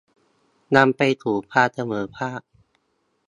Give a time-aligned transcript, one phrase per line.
[0.75, 2.41] นำไปสู่ความเสมอภาค